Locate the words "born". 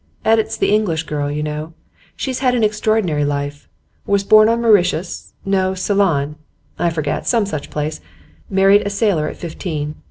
4.23-4.49